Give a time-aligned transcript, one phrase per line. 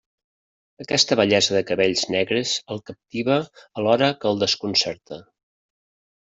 [0.85, 3.37] Aquesta bellesa de cabells negres el captiva
[3.83, 5.23] alhora que el desconcerta.